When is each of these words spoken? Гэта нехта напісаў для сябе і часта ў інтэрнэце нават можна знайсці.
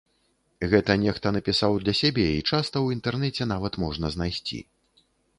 Гэта 0.69 0.93
нехта 1.01 1.31
напісаў 1.35 1.75
для 1.83 1.93
сябе 1.99 2.25
і 2.37 2.39
часта 2.49 2.59
ў 2.81 2.87
інтэрнэце 2.97 3.47
нават 3.53 3.77
можна 3.83 4.11
знайсці. 4.15 4.59